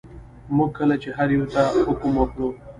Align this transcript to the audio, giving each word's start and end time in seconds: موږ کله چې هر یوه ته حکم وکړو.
موږ 0.55 0.69
کله 0.77 0.95
چې 1.01 1.09
هر 1.17 1.27
یوه 1.35 1.47
ته 1.53 1.61
حکم 1.89 2.11
وکړو. 2.17 2.47